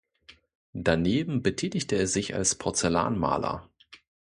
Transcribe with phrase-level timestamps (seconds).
[0.73, 3.69] Daneben betätigte er sich als Porzellanmaler.